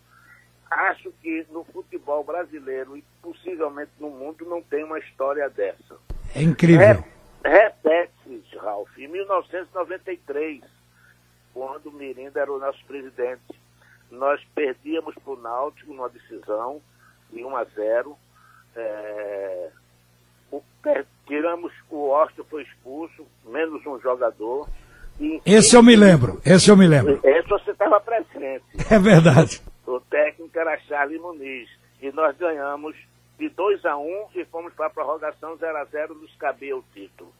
acho 0.71 1.11
que 1.21 1.45
no 1.51 1.65
futebol 1.65 2.23
brasileiro 2.23 2.95
e 2.95 3.03
possivelmente 3.21 3.91
no 3.99 4.09
mundo 4.09 4.45
não 4.45 4.61
tem 4.61 4.85
uma 4.85 4.99
história 4.99 5.49
dessa. 5.49 5.97
É 6.33 6.41
incrível. 6.41 7.03
Repete-se, 7.43 8.57
Ralf, 8.57 8.97
em 8.97 9.07
1993, 9.09 10.76
quando 11.57 11.87
o 11.87 11.91
Mirinda 11.91 12.39
era 12.39 12.53
o 12.53 12.59
nosso 12.59 12.77
presidente, 12.85 13.59
nós 14.11 14.39
perdíamos 14.53 15.15
para 15.15 15.33
o 15.33 15.41
Náutico 15.41 15.91
numa 15.91 16.07
decisão 16.07 16.79
de 17.31 17.43
1 17.43 17.57
a 17.57 17.63
0. 17.63 18.15
É, 18.75 19.69
o, 20.51 20.61
tiramos, 21.25 21.73
o 21.89 22.13
Austin 22.13 22.43
foi 22.47 22.61
expulso, 22.61 23.25
menos 23.43 23.83
um 23.87 23.99
jogador. 23.99 24.69
esse 25.43 25.75
eu 25.75 25.81
me 25.81 25.95
lembro, 25.95 26.39
esse 26.45 26.69
eu 26.69 26.77
me 26.77 26.85
lembro. 26.85 27.19
Esse 27.23 27.49
você 27.49 27.71
estava 27.71 27.99
presente. 27.99 28.63
É 28.91 28.99
verdade. 28.99 29.59
O 29.87 29.99
técnico 29.99 30.57
era 30.59 30.77
Charles 30.81 31.19
Muniz. 31.19 31.67
E 31.99 32.11
nós 32.11 32.37
ganhamos 32.37 32.95
de 33.39 33.49
2 33.49 33.83
a 33.83 33.97
1 33.97 34.01
um, 34.01 34.27
e 34.35 34.45
fomos 34.45 34.71
para 34.75 34.85
a 34.85 34.91
prorrogação 34.91 35.57
0 35.57 35.75
a 35.75 35.85
0 35.85 36.13
nos 36.13 36.33
cabia 36.35 36.77
o 36.77 36.83
título. 36.93 37.33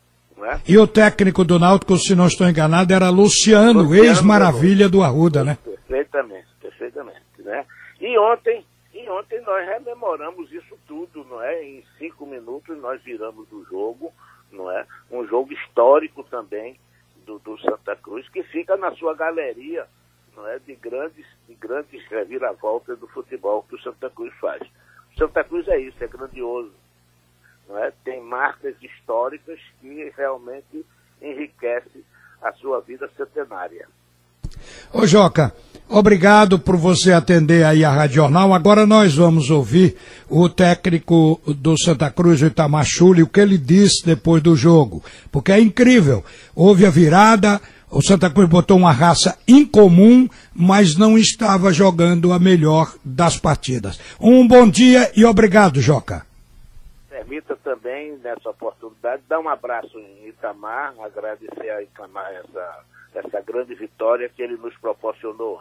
É? 0.44 0.60
E 0.67 0.77
o 0.77 0.86
técnico 0.86 1.44
do 1.44 1.58
Náutico, 1.58 1.98
se 1.98 2.15
não 2.15 2.27
estou 2.27 2.48
enganado, 2.48 2.94
era 2.94 3.10
Luciano, 3.10 3.82
Luciano 3.82 4.06
ex-maravilha 4.06 4.88
do 4.88 5.01
Arruda, 5.01 5.44
né? 5.44 5.58
Perfeitamente, 5.63 6.48
perfeitamente. 6.62 7.22
Né? 7.39 7.65
E 8.00 8.17
ontem, 8.20 8.63
e 8.94 9.10
ontem 9.10 9.41
nós 9.41 9.67
rememoramos 9.67 10.51
isso 10.51 10.77
tudo, 10.88 11.25
não 11.27 11.41
é? 11.41 11.63
Em 11.63 11.84
cinco 11.98 12.25
minutos 12.27 12.77
nós 12.77 13.01
viramos 13.03 13.51
o 13.51 13.65
jogo, 13.65 14.13
não 14.51 14.70
é? 14.70 14.86
Um 15.12 15.25
jogo 15.25 15.51
histórico 15.53 16.24
também 16.24 16.79
do, 17.25 17.39
do 17.39 17.60
Santa 17.60 17.96
Cruz, 17.96 18.29
que 18.29 18.44
fica 18.44 18.77
na 18.77 18.91
sua 18.91 19.15
galeria 19.15 19.88
não 20.36 20.48
é, 20.48 20.60
de 20.60 20.75
grandes, 20.75 21.25
de 21.48 21.56
grandes 21.56 22.06
reviravoltas 22.08 23.00
do 23.00 23.08
futebol 23.08 23.63
que 23.63 23.75
o 23.75 23.82
Santa 23.82 24.10
Cruz 24.12 24.34
faz. 24.39 24.62
O 24.62 25.17
Santa 25.17 25.44
Cruz 25.44 25.67
é 25.67 25.79
isso, 25.79 25.98
é 26.03 26.08
grandioso. 26.08 26.72
É? 27.76 27.92
Tem 28.04 28.24
marcas 28.24 28.76
históricas 28.82 29.60
que 29.82 30.12
realmente 30.16 30.86
enriquecem 31.22 32.04
a 32.42 32.54
sua 32.54 32.82
vida 32.82 33.10
centenária. 33.18 33.88
Ô 34.94 35.06
Joca, 35.06 35.54
obrigado 35.90 36.58
por 36.58 36.78
você 36.78 37.12
atender 37.12 37.66
aí 37.66 37.84
a 37.84 37.92
Rádio 37.92 38.18
Jornal. 38.18 38.54
Agora 38.54 38.86
nós 38.86 39.16
vamos 39.16 39.50
ouvir 39.50 39.98
o 40.30 40.48
técnico 40.48 41.42
do 41.46 41.76
Santa 41.78 42.10
Cruz, 42.10 42.42
o 42.42 42.46
Itamar 42.46 42.86
Chuli, 42.86 43.24
o 43.24 43.28
que 43.28 43.40
ele 43.40 43.58
disse 43.58 44.06
depois 44.06 44.42
do 44.42 44.56
jogo. 44.56 45.04
Porque 45.32 45.52
é 45.52 45.60
incrível. 45.60 46.24
Houve 46.56 46.86
a 46.86 46.90
virada, 46.90 47.62
o 47.90 48.02
Santa 48.02 48.30
Cruz 48.30 48.50
botou 48.50 48.78
uma 48.78 48.92
raça 48.92 49.38
incomum, 49.48 50.28
mas 50.54 50.96
não 50.96 51.18
estava 51.18 51.74
jogando 51.74 52.32
a 52.32 52.40
melhor 52.40 52.94
das 53.04 53.38
partidas. 53.38 54.00
Um 54.20 54.48
bom 54.48 54.70
dia 54.70 55.12
e 55.16 55.26
obrigado, 55.26 55.82
Joca. 55.82 56.27
Permita 57.28 57.58
também, 57.62 58.18
nessa 58.24 58.50
oportunidade, 58.50 59.22
dar 59.28 59.42
um 59.42 59.50
abraço 59.50 60.00
em 60.00 60.30
Itamar, 60.30 60.94
agradecer 61.04 61.70
a 61.70 61.84
Itamar 61.84 62.32
essa, 62.32 62.80
essa 63.16 63.42
grande 63.42 63.76
vitória 63.76 64.32
que 64.34 64.42
ele 64.42 64.56
nos 64.56 64.74
proporcionou. 64.78 65.60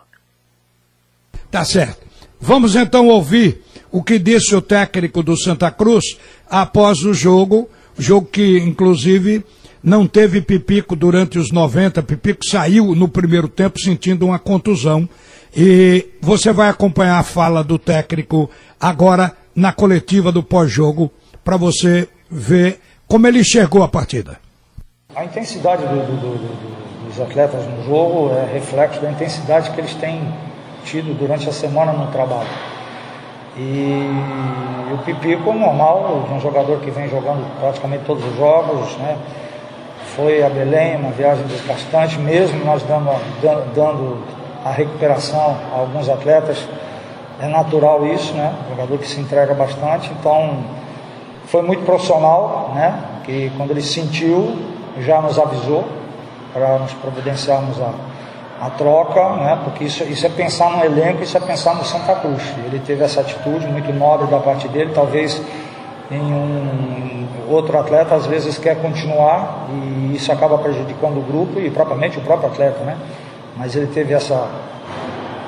Tá 1.50 1.64
certo. 1.64 2.06
Vamos 2.40 2.76
então 2.76 3.08
ouvir 3.08 3.64
o 3.90 4.00
que 4.00 4.16
disse 4.16 4.54
o 4.54 4.62
técnico 4.62 5.24
do 5.24 5.36
Santa 5.36 5.68
Cruz 5.72 6.16
após 6.48 7.02
o 7.02 7.12
jogo, 7.12 7.68
jogo 7.98 8.28
que 8.28 8.58
inclusive 8.58 9.44
não 9.82 10.06
teve 10.06 10.40
Pipico 10.40 10.94
durante 10.94 11.36
os 11.36 11.50
90. 11.50 12.00
Pipico 12.04 12.44
saiu 12.44 12.94
no 12.94 13.08
primeiro 13.08 13.48
tempo 13.48 13.80
sentindo 13.80 14.26
uma 14.26 14.38
contusão. 14.38 15.08
E 15.56 16.06
você 16.20 16.52
vai 16.52 16.68
acompanhar 16.68 17.18
a 17.18 17.24
fala 17.24 17.64
do 17.64 17.76
técnico 17.76 18.48
agora 18.78 19.36
na 19.54 19.72
coletiva 19.72 20.30
do 20.30 20.44
pós-jogo 20.44 21.10
para 21.46 21.56
você 21.56 22.08
ver 22.28 22.80
como 23.06 23.24
ele 23.28 23.38
enxergou 23.38 23.84
a 23.84 23.88
partida. 23.88 24.40
A 25.14 25.24
intensidade 25.24 25.82
do, 25.82 25.94
do, 25.94 26.16
do, 26.16 27.06
dos 27.06 27.20
atletas 27.20 27.64
no 27.64 27.84
jogo 27.84 28.32
é 28.34 28.52
reflexo 28.52 29.00
da 29.00 29.12
intensidade 29.12 29.70
que 29.70 29.80
eles 29.80 29.94
têm 29.94 30.20
tido 30.84 31.16
durante 31.16 31.48
a 31.48 31.52
semana 31.52 31.92
no 31.92 32.08
trabalho. 32.10 32.48
E 33.56 34.10
o 34.92 34.98
Pipico, 35.04 35.52
normal, 35.52 36.28
um 36.28 36.40
jogador 36.40 36.80
que 36.80 36.90
vem 36.90 37.08
jogando 37.08 37.46
praticamente 37.60 38.04
todos 38.04 38.24
os 38.24 38.36
jogos, 38.36 38.96
né? 38.96 39.16
Foi 40.16 40.42
a 40.42 40.50
Belém, 40.50 40.96
uma 40.96 41.12
viagem 41.12 41.46
desgastante, 41.46 42.18
mesmo 42.18 42.64
nós 42.64 42.82
dando, 42.82 43.08
dando 43.72 44.18
a 44.64 44.72
recuperação 44.72 45.56
a 45.72 45.78
alguns 45.78 46.08
atletas, 46.08 46.66
é 47.40 47.46
natural 47.46 48.04
isso, 48.04 48.34
né? 48.34 48.52
Jogador 48.68 48.98
que 48.98 49.06
se 49.06 49.20
entrega 49.20 49.54
bastante, 49.54 50.10
então 50.18 50.64
foi 51.46 51.62
muito 51.62 51.84
profissional, 51.84 52.72
né? 52.74 52.98
Que 53.24 53.50
quando 53.56 53.70
ele 53.70 53.82
sentiu, 53.82 54.56
já 55.00 55.20
nos 55.20 55.38
avisou 55.38 55.84
para 56.52 56.78
nos 56.78 56.92
providenciarmos 56.94 57.80
a, 57.80 58.66
a 58.66 58.70
troca, 58.70 59.36
né? 59.36 59.58
Porque 59.64 59.84
isso, 59.84 60.04
isso 60.04 60.26
é 60.26 60.28
pensar 60.28 60.70
no 60.70 60.84
elenco, 60.84 61.22
isso 61.22 61.36
é 61.36 61.40
pensar 61.40 61.74
no 61.74 61.84
Santa 61.84 62.14
Cruz. 62.16 62.42
Ele 62.64 62.80
teve 62.80 63.04
essa 63.04 63.20
atitude 63.20 63.66
muito 63.66 63.92
nobre 63.92 64.26
da 64.26 64.38
parte 64.38 64.68
dele, 64.68 64.92
talvez 64.94 65.40
em 66.10 66.20
um 66.20 67.26
outro 67.48 67.78
atleta 67.78 68.14
às 68.14 68.26
vezes 68.26 68.58
quer 68.58 68.80
continuar 68.80 69.66
e 69.70 70.14
isso 70.16 70.30
acaba 70.32 70.58
prejudicando 70.58 71.18
o 71.18 71.22
grupo 71.22 71.60
e 71.60 71.70
propriamente 71.70 72.18
o 72.18 72.20
próprio 72.20 72.50
atleta, 72.50 72.80
né? 72.84 72.96
Mas 73.56 73.74
ele 73.74 73.86
teve 73.86 74.12
essa 74.12 74.48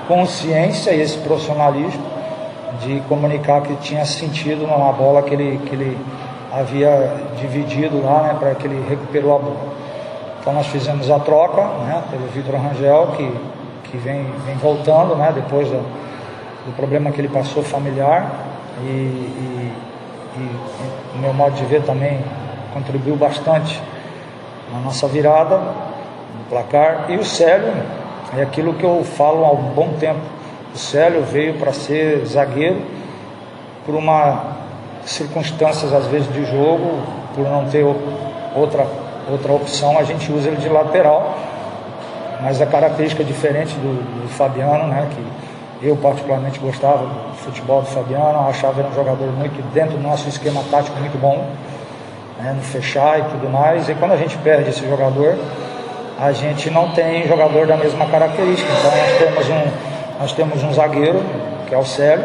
consciência 0.07 0.93
e 0.93 1.01
esse 1.01 1.19
profissionalismo 1.19 2.18
de 2.81 3.01
comunicar 3.09 3.63
que 3.63 3.75
tinha 3.77 4.05
sentido 4.05 4.67
numa 4.67 4.93
bola 4.93 5.23
que 5.23 5.35
ele, 5.35 5.59
que 5.67 5.75
ele 5.75 5.99
havia 6.53 7.13
dividido 7.39 8.03
lá, 8.03 8.23
né, 8.23 8.37
para 8.39 8.55
que 8.55 8.67
ele 8.67 8.85
recuperou 8.89 9.37
a 9.37 9.39
bola. 9.39 9.79
Então 10.41 10.53
nós 10.53 10.67
fizemos 10.69 11.11
a 11.11 11.19
troca, 11.19 11.63
né, 11.63 12.03
pelo 12.11 12.27
Vitor 12.29 12.55
Rangel, 12.61 13.09
que, 13.17 13.91
que 13.91 13.97
vem, 13.99 14.25
vem 14.47 14.57
voltando, 14.57 15.15
né, 15.17 15.33
depois 15.35 15.69
do, 15.69 15.79
do 15.79 16.77
problema 16.77 17.11
que 17.11 17.21
ele 17.21 17.29
passou 17.29 17.63
familiar 17.63 18.31
e, 18.83 18.87
e, 18.87 19.73
e 20.37 20.57
o 21.17 21.19
meu 21.19 21.35
modo 21.35 21.55
de 21.57 21.65
ver 21.65 21.83
também 21.83 22.21
contribuiu 22.73 23.17
bastante 23.17 23.81
na 24.73 24.81
nossa 24.81 25.07
virada, 25.09 25.59
no 25.59 26.45
placar. 26.49 27.07
E 27.09 27.17
o 27.17 27.25
Célio, 27.25 27.73
é 28.37 28.43
aquilo 28.43 28.75
que 28.75 28.85
eu 28.85 29.03
falo 29.05 29.45
há 29.45 29.53
um 29.53 29.71
bom 29.75 29.95
tempo. 29.99 30.21
O 30.75 30.79
Célio 30.79 31.23
veio 31.23 31.55
para 31.55 31.73
ser 31.73 32.25
zagueiro 32.27 32.83
por 33.85 33.95
uma 33.95 34.59
circunstâncias 35.07 35.93
às 35.93 36.07
vezes 36.07 36.31
de 36.33 36.45
jogo, 36.45 37.03
por 37.35 37.49
não 37.49 37.65
ter 37.67 37.85
outra, 38.55 38.87
outra 39.31 39.53
opção, 39.53 39.99
a 39.99 40.05
gente 40.05 40.31
usa 40.31 40.49
ele 40.49 40.57
de 40.57 40.69
lateral. 40.69 41.37
Mas 42.43 42.61
a 42.61 42.67
característica 42.67 43.25
diferente 43.25 43.75
do, 43.75 44.23
do 44.23 44.29
Fabiano, 44.29 44.87
né, 44.87 45.09
que 45.11 45.87
eu 45.87 45.97
particularmente 45.97 46.59
gostava 46.59 46.99
do 46.99 47.35
futebol 47.37 47.83
do 47.83 47.89
Fabiano, 47.89 48.49
achava 48.49 48.81
ele 48.81 48.89
um 48.91 48.95
jogador 48.95 49.27
muito 49.33 49.61
dentro 49.73 49.97
do 49.97 50.03
nosso 50.03 50.29
esquema 50.29 50.63
tático 50.71 50.99
muito 51.01 51.19
bom, 51.19 51.47
né, 52.39 52.53
no 52.55 52.63
fechar 52.63 53.19
e 53.19 53.23
tudo 53.23 53.49
mais. 53.49 53.89
E 53.89 53.95
quando 53.95 54.13
a 54.13 54.17
gente 54.17 54.37
perde 54.39 54.71
esse 54.71 54.89
jogador, 54.89 55.37
a 56.21 56.33
gente 56.33 56.71
não 56.71 56.91
tem 56.91 57.27
jogador 57.27 57.67
da 57.67 57.77
mesma 57.77 58.07
característica. 58.07 58.71
Então 58.71 58.91
nós 58.91 59.19
temos 59.19 59.49
um, 59.49 59.88
nós 60.21 60.33
temos 60.33 60.63
um 60.63 60.73
zagueiro, 60.73 61.23
que 61.67 61.75
é 61.75 61.79
o 61.79 61.85
Célio, 61.85 62.25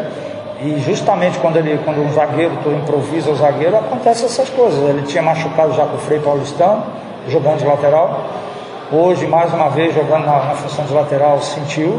e 0.60 0.78
justamente 0.80 1.38
quando 1.38 1.56
ele, 1.56 1.78
quando 1.84 2.00
um 2.00 2.12
zagueiro, 2.12 2.52
tu 2.62 2.70
improvisa 2.70 3.30
o 3.30 3.36
zagueiro, 3.36 3.76
acontece 3.76 4.24
essas 4.24 4.48
coisas. 4.48 4.78
Ele 4.88 5.02
tinha 5.02 5.22
machucado 5.22 5.74
já 5.74 5.84
com 5.84 5.96
o 5.96 5.98
Frei 5.98 6.18
Paulistano, 6.18 6.82
jogando 7.28 7.58
de 7.58 7.66
lateral. 7.66 8.24
Hoje, 8.92 9.26
mais 9.26 9.52
uma 9.52 9.68
vez, 9.68 9.94
jogando 9.94 10.24
na, 10.24 10.44
na 10.44 10.54
função 10.54 10.84
de 10.84 10.94
lateral, 10.94 11.40
sentiu. 11.40 11.98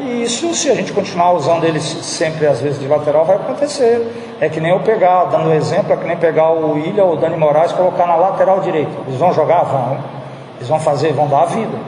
E 0.00 0.22
isso, 0.22 0.52
se 0.54 0.70
a 0.70 0.74
gente 0.74 0.92
continuar 0.92 1.32
usando 1.32 1.64
ele 1.64 1.80
sempre, 1.80 2.46
às 2.46 2.60
vezes, 2.60 2.80
de 2.80 2.88
lateral, 2.88 3.24
vai 3.24 3.36
acontecer. 3.36 4.36
É 4.40 4.48
que 4.48 4.60
nem 4.60 4.72
eu 4.72 4.80
pegar, 4.80 5.24
dando 5.26 5.48
um 5.48 5.54
exemplo, 5.54 5.92
é 5.92 5.96
que 5.96 6.06
nem 6.06 6.16
pegar 6.16 6.52
o 6.52 6.78
Ilha 6.78 7.04
ou 7.04 7.12
o 7.14 7.16
Dani 7.16 7.36
Moraes 7.36 7.70
e 7.70 7.74
colocar 7.74 8.06
na 8.06 8.16
lateral 8.16 8.60
direita. 8.60 8.92
Eles 9.06 9.18
vão 9.18 9.32
jogar? 9.32 9.62
Vão. 9.62 9.98
Eles 10.56 10.68
vão 10.68 10.80
fazer, 10.80 11.12
vão 11.12 11.28
dar 11.28 11.42
a 11.42 11.46
vida. 11.46 11.78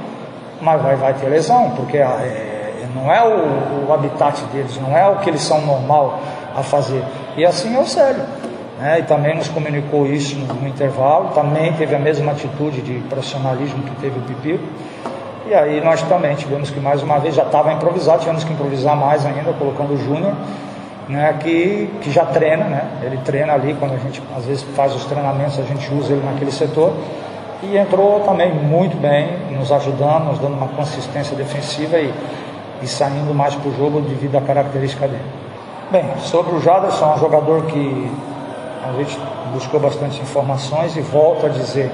Mas 0.61 0.81
vai, 0.81 0.97
vai 0.97 1.14
ter 1.14 1.26
lesão, 1.26 1.71
porque 1.71 1.99
é, 1.99 2.55
não 2.96 3.12
é 3.12 3.22
o, 3.22 3.88
o, 3.88 3.92
habitat 3.92 4.42
deles, 4.46 4.80
não 4.80 4.96
é 4.96 5.06
o 5.06 5.16
que 5.16 5.28
eles 5.28 5.42
são 5.42 5.61
normal 5.61 6.18
a 6.56 6.62
fazer. 6.62 7.04
E 7.37 7.44
assim 7.44 7.76
é 7.76 7.78
o 7.78 7.87
Célio. 7.87 8.22
Né? 8.78 9.00
E 9.00 9.02
também 9.02 9.37
nos 9.37 9.48
comunicou 9.48 10.06
isso 10.06 10.37
no, 10.37 10.54
no, 10.54 10.68
intervalo, 10.68 11.30
também 11.35 11.72
teve 11.74 11.94
a 11.94 11.98
mesma 11.98 12.32
atitude 12.32 12.80
de 12.80 12.98
profissionalismo 13.09 13.82
que 13.82 13.94
teve 13.96 14.18
o 14.18 14.22
Pipico. 14.22 14.64
E 15.46 15.54
aí 15.54 15.80
nós 15.80 16.02
também 16.02 16.35
tivemos 16.35 16.70
que 16.70 16.80
mais 16.80 17.02
uma 17.02 17.18
vez, 17.18 17.35
já 17.35 17.44
estava 17.44 17.72
improvisado, 17.72 18.20
tivemos 18.20 18.42
que 18.42 18.52
improvisar 18.52 18.96
mais 18.96 19.24
ainda, 19.24 19.52
colocando 19.52 19.94
o 19.94 19.96
Júnior, 19.96 20.35
né, 21.09 21.37
que, 21.38 21.88
que 22.00 22.11
já 22.11 22.24
treina, 22.24 22.64
né? 22.64 22.82
Ele 23.04 23.16
treina 23.18 23.52
ali, 23.52 23.76
quando 23.78 23.94
a 23.94 23.98
gente 23.98 24.20
às 24.37 24.44
vezes 24.44 24.64
faz 24.74 24.92
os 24.94 25.04
treinamentos, 25.04 25.59
a 25.61 25.62
gente 25.62 25.88
usa 25.94 26.12
ele 26.12 26.26
naquele 26.26 26.50
setor 26.50 26.92
e 27.62 27.76
entrou 27.76 28.20
também 28.20 28.52
muito 28.52 28.96
bem, 28.96 29.28
nos 29.50 29.72
ajudando, 29.72 30.24
nos 30.24 30.38
dando 30.38 30.54
uma 30.54 30.68
consistência 30.68 31.37
defensiva 31.37 31.96
e, 31.96 32.12
e 32.82 32.86
saindo 32.86 33.34
mais 33.34 33.54
para 33.54 33.68
o 33.68 33.76
jogo 33.76 34.00
devido 34.00 34.36
à 34.36 34.40
característica 34.40 35.06
dele. 35.06 35.24
Bem, 35.90 36.04
sobre 36.18 36.54
o 36.54 36.60
Jaderson, 36.60 37.12
é 37.12 37.14
um 37.14 37.18
jogador 37.18 37.62
que 37.66 38.10
a 38.84 38.92
gente 38.98 39.18
buscou 39.52 39.80
bastante 39.80 40.20
informações 40.20 40.96
e 40.96 41.00
volto 41.00 41.46
a 41.46 41.48
dizer, 41.48 41.90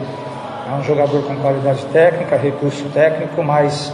é 0.71 0.75
um 0.75 0.83
jogador 0.83 1.23
com 1.23 1.37
qualidade 1.37 1.85
técnica, 1.87 2.37
recurso 2.37 2.85
técnico, 2.95 3.43
mas 3.43 3.93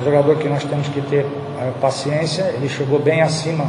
um 0.00 0.04
jogador 0.04 0.36
que 0.36 0.48
nós 0.48 0.64
temos 0.64 0.88
que 0.88 1.00
ter 1.02 1.26
é, 1.60 1.70
paciência, 1.80 2.42
ele 2.54 2.68
chegou 2.68 2.98
bem 2.98 3.22
acima 3.22 3.66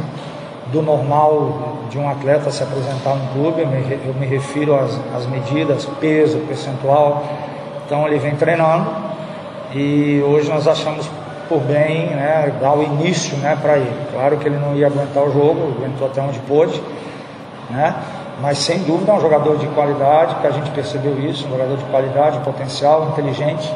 do 0.72 0.82
normal 0.82 1.76
de 1.90 1.98
um 1.98 2.08
atleta 2.08 2.50
se 2.50 2.62
apresentar 2.62 3.14
no 3.14 3.26
clube, 3.32 3.62
eu 3.62 3.68
me, 3.68 4.00
eu 4.06 4.14
me 4.14 4.26
refiro 4.26 4.74
às, 4.74 4.98
às, 5.14 5.26
medidas, 5.26 5.86
peso, 6.00 6.38
percentual. 6.40 7.24
Então 7.84 8.06
ele 8.06 8.18
vem 8.18 8.34
treinando 8.34 8.90
e 9.72 10.22
hoje 10.26 10.48
nós 10.48 10.66
achamos 10.66 11.08
por 11.48 11.60
bem 11.60 12.06
né, 12.08 12.52
dar 12.60 12.76
o 12.76 12.82
início 12.82 13.36
né, 13.38 13.56
para 13.60 13.76
ele. 13.76 13.96
Claro 14.12 14.36
que 14.36 14.46
ele 14.46 14.58
não 14.58 14.74
ia 14.74 14.86
aguentar 14.86 15.24
o 15.24 15.32
jogo, 15.32 15.74
aguentou 15.76 16.06
até 16.06 16.20
onde 16.20 16.38
pôde, 16.40 16.80
né, 17.70 17.94
mas 18.40 18.58
sem 18.58 18.80
dúvida 18.80 19.12
é 19.12 19.14
um 19.14 19.20
jogador 19.20 19.56
de 19.56 19.66
qualidade, 19.68 20.34
que 20.36 20.46
a 20.46 20.50
gente 20.50 20.70
percebeu 20.70 21.18
isso, 21.20 21.46
um 21.46 21.50
jogador 21.50 21.76
de 21.76 21.84
qualidade, 21.84 22.38
potencial, 22.40 23.08
inteligente. 23.12 23.72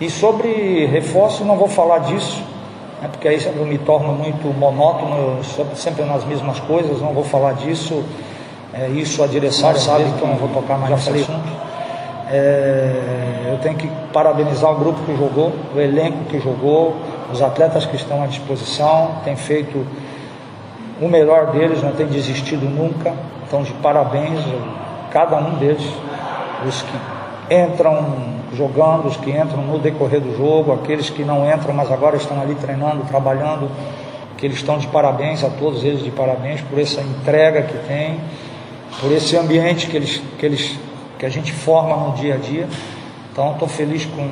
E 0.00 0.08
sobre 0.10 0.86
reforço, 0.86 1.44
não 1.44 1.56
vou 1.56 1.68
falar 1.68 2.00
disso, 2.00 2.42
né, 3.02 3.08
porque 3.10 3.26
aí 3.26 3.42
eu 3.44 3.66
me 3.66 3.78
torno 3.78 4.12
muito 4.12 4.46
monótono, 4.58 5.38
sempre 5.74 6.04
nas 6.04 6.24
mesmas 6.24 6.60
coisas, 6.60 7.00
não 7.00 7.12
vou 7.12 7.24
falar 7.24 7.54
disso. 7.54 8.04
É, 8.74 8.88
isso 8.88 9.22
a 9.22 9.26
direção 9.26 9.74
sabe 9.74 10.04
que 10.18 10.22
eu 10.22 10.28
não 10.28 10.36
vou 10.36 10.48
tocar 10.48 10.76
mais 10.76 10.92
nesse 10.92 11.08
assunto. 11.08 11.65
É, 12.28 13.50
eu 13.52 13.58
tenho 13.58 13.76
que 13.76 13.88
parabenizar 14.12 14.70
o 14.72 14.76
grupo 14.76 15.00
que 15.04 15.16
jogou, 15.16 15.52
o 15.74 15.80
elenco 15.80 16.24
que 16.28 16.40
jogou, 16.40 16.96
os 17.32 17.40
atletas 17.40 17.86
que 17.86 17.96
estão 17.96 18.22
à 18.22 18.26
disposição, 18.26 19.16
tem 19.24 19.36
feito 19.36 19.86
o 21.00 21.08
melhor 21.08 21.52
deles, 21.52 21.82
não 21.82 21.92
tem 21.92 22.06
desistido 22.06 22.64
nunca. 22.64 23.12
Então, 23.46 23.62
de 23.62 23.72
parabéns 23.74 24.40
a 24.40 25.12
cada 25.12 25.36
um 25.36 25.54
deles, 25.54 25.86
os 26.66 26.82
que 26.82 27.54
entram 27.54 28.36
jogando, 28.54 29.06
os 29.06 29.16
que 29.16 29.30
entram 29.30 29.62
no 29.62 29.78
decorrer 29.78 30.20
do 30.20 30.36
jogo, 30.36 30.72
aqueles 30.72 31.10
que 31.10 31.22
não 31.22 31.48
entram, 31.48 31.74
mas 31.74 31.92
agora 31.92 32.16
estão 32.16 32.40
ali 32.40 32.54
treinando, 32.54 33.04
trabalhando, 33.04 33.70
que 34.36 34.46
eles 34.46 34.56
estão 34.56 34.78
de 34.78 34.86
parabéns, 34.88 35.44
a 35.44 35.50
todos 35.50 35.84
eles 35.84 36.02
de 36.02 36.10
parabéns 36.10 36.60
por 36.62 36.78
essa 36.78 37.00
entrega 37.00 37.62
que 37.62 37.78
tem, 37.86 38.18
por 39.00 39.12
esse 39.12 39.36
ambiente 39.36 39.86
que, 39.86 39.96
eles, 39.96 40.22
que, 40.38 40.46
eles, 40.46 40.78
que 41.18 41.26
a 41.26 41.28
gente 41.28 41.52
forma 41.52 41.96
no 41.96 42.14
dia 42.16 42.34
a 42.34 42.38
dia. 42.38 42.68
Então 43.32 43.52
estou 43.52 43.68
feliz 43.68 44.04
com, 44.06 44.30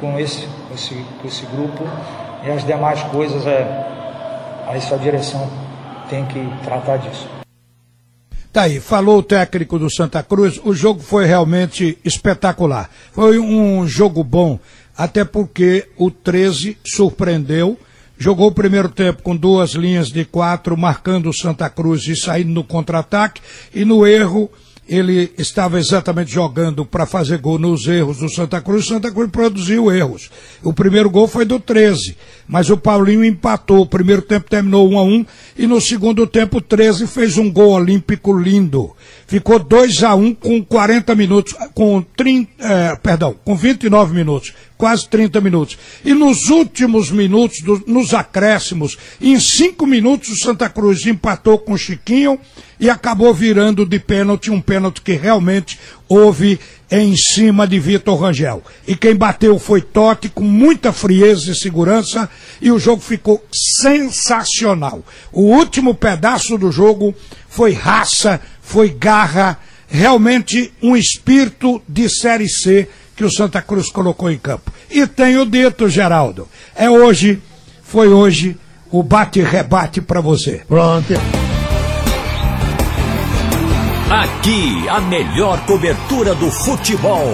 com, 0.00 0.18
esse, 0.18 0.46
com, 0.68 0.74
esse, 0.74 0.94
com 1.20 1.28
esse 1.28 1.46
grupo 1.46 1.84
e 2.44 2.50
as 2.50 2.64
demais 2.64 3.02
coisas 3.04 3.46
é, 3.46 4.64
aí 4.66 4.80
sua 4.80 4.98
direção 4.98 5.48
tem 6.08 6.24
que 6.26 6.40
tratar 6.64 6.96
disso. 6.96 7.28
Tá 8.52 8.62
aí, 8.62 8.80
falou 8.80 9.18
o 9.18 9.22
técnico 9.22 9.78
do 9.78 9.88
Santa 9.88 10.24
Cruz, 10.24 10.60
o 10.64 10.74
jogo 10.74 11.00
foi 11.00 11.24
realmente 11.24 11.96
espetacular. 12.04 12.90
Foi 13.12 13.38
um 13.38 13.86
jogo 13.86 14.24
bom, 14.24 14.58
até 14.98 15.24
porque 15.24 15.86
o 15.96 16.10
13 16.10 16.76
surpreendeu, 16.84 17.78
jogou 18.18 18.48
o 18.48 18.52
primeiro 18.52 18.88
tempo 18.88 19.22
com 19.22 19.36
duas 19.36 19.70
linhas 19.70 20.08
de 20.08 20.24
quatro, 20.24 20.76
marcando 20.76 21.30
o 21.30 21.32
Santa 21.32 21.70
Cruz 21.70 22.08
e 22.08 22.16
saindo 22.16 22.50
no 22.50 22.64
contra-ataque, 22.64 23.40
e 23.72 23.84
no 23.84 24.04
erro 24.04 24.50
ele 24.90 25.30
estava 25.38 25.78
exatamente 25.78 26.32
jogando 26.32 26.84
para 26.84 27.06
fazer 27.06 27.38
gol 27.38 27.60
nos 27.60 27.86
erros 27.86 28.18
do 28.18 28.28
Santa 28.28 28.60
Cruz, 28.60 28.86
Santa 28.86 29.08
Cruz 29.08 29.30
produziu 29.30 29.92
erros. 29.92 30.28
O 30.64 30.72
primeiro 30.72 31.08
gol 31.08 31.28
foi 31.28 31.44
do 31.44 31.60
13, 31.60 32.16
mas 32.48 32.70
o 32.70 32.76
Paulinho 32.76 33.24
empatou. 33.24 33.82
O 33.82 33.86
primeiro 33.86 34.20
tempo 34.20 34.50
terminou 34.50 34.90
1 34.90 34.98
a 34.98 35.02
1 35.04 35.26
e 35.58 35.66
no 35.68 35.80
segundo 35.80 36.26
tempo 36.26 36.58
o 36.58 36.60
13 36.60 37.06
fez 37.06 37.38
um 37.38 37.48
gol 37.52 37.70
olímpico 37.74 38.36
lindo. 38.36 38.90
Ficou 39.28 39.60
2 39.60 40.02
a 40.02 40.16
1 40.16 40.34
com 40.34 40.64
40 40.64 41.14
minutos, 41.14 41.54
com 41.72 42.02
30, 42.16 42.50
é, 42.58 42.96
perdão, 42.96 43.36
com 43.44 43.54
29 43.54 44.12
minutos, 44.12 44.52
quase 44.76 45.08
30 45.08 45.40
minutos. 45.40 45.78
E 46.04 46.12
nos 46.12 46.48
últimos 46.48 47.12
minutos, 47.12 47.60
do, 47.60 47.80
nos 47.86 48.12
acréscimos, 48.12 48.98
em 49.20 49.38
5 49.38 49.86
minutos 49.86 50.30
o 50.30 50.36
Santa 50.36 50.68
Cruz 50.68 51.06
empatou 51.06 51.58
com 51.58 51.74
o 51.74 51.78
Chiquinho 51.78 52.40
e 52.80 52.88
acabou 52.88 53.34
virando 53.34 53.84
de 53.84 53.98
pênalti, 53.98 54.50
um 54.50 54.60
pênalti 54.60 55.02
que 55.02 55.12
realmente 55.12 55.78
houve 56.08 56.58
em 56.90 57.14
cima 57.14 57.66
de 57.66 57.78
Vitor 57.78 58.18
Rangel. 58.18 58.64
E 58.88 58.96
quem 58.96 59.14
bateu 59.14 59.58
foi 59.58 59.82
Totti, 59.82 60.30
com 60.30 60.42
muita 60.42 60.90
frieza 60.90 61.52
e 61.52 61.54
segurança, 61.54 62.28
e 62.60 62.72
o 62.72 62.78
jogo 62.78 63.02
ficou 63.02 63.44
sensacional. 63.52 65.04
O 65.30 65.42
último 65.42 65.94
pedaço 65.94 66.56
do 66.56 66.72
jogo 66.72 67.14
foi 67.48 67.72
raça, 67.74 68.40
foi 68.62 68.88
garra, 68.88 69.58
realmente 69.86 70.72
um 70.82 70.96
espírito 70.96 71.82
de 71.86 72.08
Série 72.08 72.48
C 72.48 72.88
que 73.14 73.24
o 73.24 73.30
Santa 73.30 73.60
Cruz 73.60 73.90
colocou 73.90 74.30
em 74.30 74.38
campo. 74.38 74.72
E 74.90 75.06
tenho 75.06 75.44
dito, 75.44 75.88
Geraldo, 75.88 76.48
é 76.74 76.88
hoje, 76.88 77.40
foi 77.82 78.08
hoje, 78.08 78.56
o 78.90 79.02
bate-rebate 79.02 80.00
para 80.00 80.22
você. 80.22 80.62
Pronto. 80.66 81.39
Aqui, 84.10 84.88
a 84.88 85.00
melhor 85.02 85.64
cobertura 85.66 86.34
do 86.34 86.50
futebol. 86.50 87.30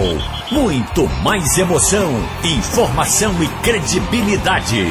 Muito 0.51 1.09
mais 1.23 1.57
emoção, 1.57 2.13
informação 2.43 3.33
e 3.41 3.47
credibilidade. 3.63 4.85